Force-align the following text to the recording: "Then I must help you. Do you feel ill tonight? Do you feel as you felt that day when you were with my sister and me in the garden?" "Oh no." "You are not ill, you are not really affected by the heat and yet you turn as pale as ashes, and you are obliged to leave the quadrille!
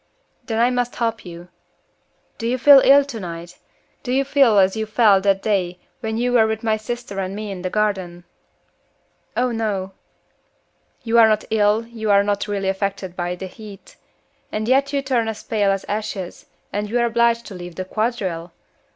"Then 0.45 0.57
I 0.57 0.71
must 0.71 0.95
help 0.95 1.23
you. 1.25 1.49
Do 2.39 2.47
you 2.47 2.57
feel 2.57 2.81
ill 2.83 3.05
tonight? 3.05 3.59
Do 4.01 4.11
you 4.11 4.23
feel 4.25 4.57
as 4.57 4.75
you 4.75 4.87
felt 4.87 5.21
that 5.25 5.43
day 5.43 5.77
when 5.99 6.17
you 6.17 6.33
were 6.33 6.47
with 6.47 6.63
my 6.63 6.75
sister 6.75 7.19
and 7.19 7.35
me 7.35 7.51
in 7.51 7.61
the 7.61 7.69
garden?" 7.69 8.23
"Oh 9.37 9.51
no." 9.51 9.91
"You 11.03 11.19
are 11.19 11.27
not 11.29 11.45
ill, 11.51 11.85
you 11.85 12.09
are 12.09 12.23
not 12.23 12.47
really 12.47 12.67
affected 12.69 13.15
by 13.15 13.35
the 13.35 13.45
heat 13.45 13.95
and 14.51 14.67
yet 14.67 14.91
you 14.91 15.03
turn 15.03 15.27
as 15.27 15.43
pale 15.43 15.69
as 15.69 15.83
ashes, 15.87 16.47
and 16.73 16.89
you 16.89 16.97
are 16.99 17.05
obliged 17.05 17.45
to 17.45 17.53
leave 17.53 17.75
the 17.75 17.85
quadrille! 17.85 18.53